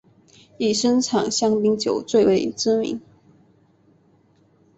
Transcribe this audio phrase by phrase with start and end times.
[0.57, 2.99] 以生产香槟酒最为知名。